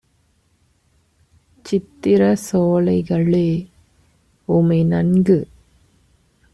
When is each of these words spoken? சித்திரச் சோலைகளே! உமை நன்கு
சித்திரச் 1.65 2.43
சோலைகளே! 2.47 3.47
உமை 4.47 4.83
நன்கு 4.83 5.39